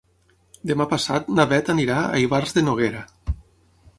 Demà 0.71 0.87
passat 0.93 1.29
na 1.39 1.45
Bet 1.51 1.69
anirà 1.75 1.99
a 2.17 2.23
Ivars 2.25 2.57
de 2.59 2.63
Noguera. 2.69 3.03